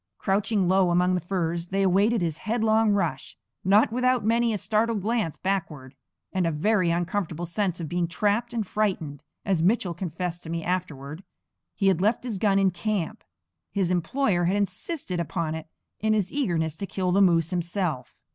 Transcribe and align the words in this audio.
Crouching 0.17 0.67
low 0.67 0.89
among 0.89 1.13
the 1.13 1.21
firs 1.21 1.67
they 1.67 1.83
awaited 1.83 2.23
his 2.23 2.39
headlong 2.39 2.89
rush; 2.89 3.37
not 3.63 3.91
without 3.91 4.25
many 4.25 4.51
a 4.51 4.57
startled 4.57 5.01
glance 5.03 5.37
backward, 5.37 5.95
and 6.33 6.47
a 6.47 6.51
very 6.51 6.89
uncomfortable 6.89 7.45
sense 7.45 7.79
of 7.79 7.87
being 7.87 8.07
trapped 8.07 8.51
and 8.51 8.65
frightened, 8.65 9.21
as 9.45 9.61
Mitchell 9.61 9.93
confessed 9.93 10.41
to 10.41 10.49
me 10.49 10.63
afterward. 10.63 11.23
He 11.75 11.85
had 11.87 12.01
left 12.01 12.23
his 12.23 12.39
gun 12.39 12.57
in 12.57 12.71
camp; 12.71 13.23
his 13.71 13.91
employer 13.91 14.45
had 14.45 14.55
insisted 14.55 15.19
upon 15.19 15.53
it, 15.53 15.67
in 15.99 16.13
his 16.13 16.31
eagerness 16.31 16.75
to 16.77 16.87
kill 16.87 17.11
the 17.11 17.21
moose 17.21 17.51
himself. 17.51 18.17